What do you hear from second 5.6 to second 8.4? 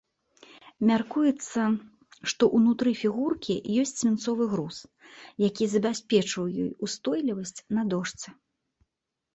забяспечваў ёй ўстойлівасць на дошцы.